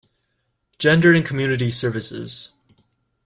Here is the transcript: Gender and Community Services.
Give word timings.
Gender 0.79 1.13
and 1.13 1.23
Community 1.23 1.69
Services. 1.69 2.53